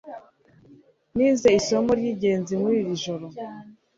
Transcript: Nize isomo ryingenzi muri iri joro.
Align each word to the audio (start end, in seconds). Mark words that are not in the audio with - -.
Nize 1.15 1.49
isomo 1.59 1.91
ryingenzi 1.99 2.53
muri 2.61 2.75
iri 2.81 2.93
joro. 3.03 3.25